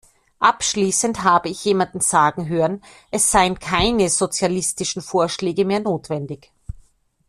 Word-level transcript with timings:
Abschließend 0.39 1.23
habe 1.23 1.49
ich 1.49 1.63
jemanden 1.63 1.99
sagen 1.99 2.47
hören, 2.49 2.81
es 3.11 3.29
seien 3.29 3.59
keine 3.59 4.09
sozialistischen 4.09 5.03
Vorschläge 5.03 5.63
mehr 5.63 5.79
notwendig. 5.79 6.51